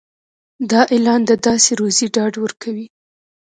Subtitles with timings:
[0.71, 2.87] دا اعلان د داسې روزي ډاډ ورکوي.